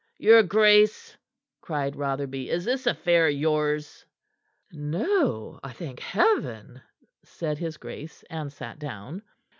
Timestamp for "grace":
0.41-1.15, 7.77-8.23